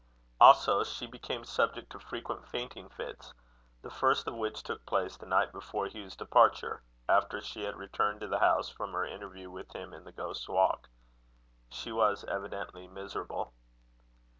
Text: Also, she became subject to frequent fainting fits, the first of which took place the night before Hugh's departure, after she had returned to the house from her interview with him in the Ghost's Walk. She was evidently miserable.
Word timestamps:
Also, 0.39 0.83
she 0.83 1.05
became 1.05 1.45
subject 1.45 1.91
to 1.91 1.99
frequent 1.99 2.47
fainting 2.47 2.89
fits, 2.89 3.35
the 3.83 3.91
first 3.91 4.27
of 4.27 4.33
which 4.33 4.63
took 4.63 4.83
place 4.87 5.15
the 5.15 5.27
night 5.27 5.51
before 5.51 5.85
Hugh's 5.87 6.15
departure, 6.15 6.81
after 7.07 7.39
she 7.39 7.61
had 7.65 7.75
returned 7.77 8.19
to 8.21 8.27
the 8.27 8.39
house 8.39 8.67
from 8.67 8.93
her 8.93 9.05
interview 9.05 9.51
with 9.51 9.73
him 9.75 9.93
in 9.93 10.03
the 10.03 10.11
Ghost's 10.11 10.49
Walk. 10.49 10.89
She 11.69 11.91
was 11.91 12.23
evidently 12.23 12.87
miserable. 12.87 13.53